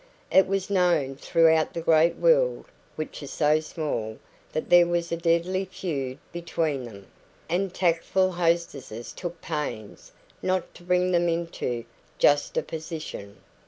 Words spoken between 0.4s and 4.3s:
was known throughout the great world, which is so small,